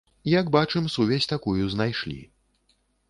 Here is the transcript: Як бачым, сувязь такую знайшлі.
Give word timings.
Як 0.39 0.47
бачым, 0.55 0.87
сувязь 0.95 1.29
такую 1.33 1.67
знайшлі. 1.75 2.19